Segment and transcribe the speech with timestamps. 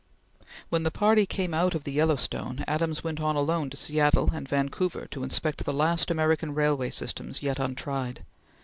[0.69, 4.49] When the party came out of the Yellowstone, Adams went on alone to Seattle and
[4.49, 8.25] Vancouver to inspect the last American railway systems yet untried.